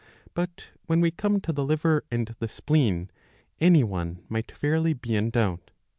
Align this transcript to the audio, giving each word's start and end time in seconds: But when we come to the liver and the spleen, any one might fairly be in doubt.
But 0.33 0.71
when 0.87 0.99
we 0.99 1.11
come 1.11 1.39
to 1.41 1.53
the 1.53 1.63
liver 1.63 2.03
and 2.09 2.25
the 2.39 2.47
spleen, 2.47 3.11
any 3.59 3.83
one 3.83 4.23
might 4.29 4.51
fairly 4.51 4.93
be 4.93 5.15
in 5.15 5.29
doubt. 5.29 5.69